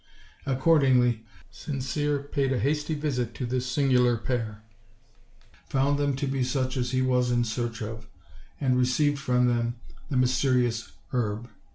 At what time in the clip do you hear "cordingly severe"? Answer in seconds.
0.61-2.23